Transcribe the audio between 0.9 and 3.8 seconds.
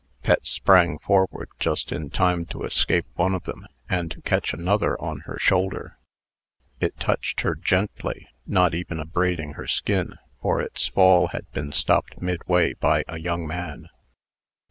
forward just in time to escape one of them,